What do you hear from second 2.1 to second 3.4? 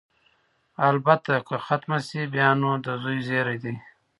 بیا نو د زوی